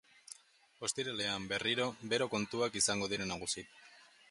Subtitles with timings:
[0.87, 3.67] Ostiralean, berriro, bero kontuak izango dira nagusi.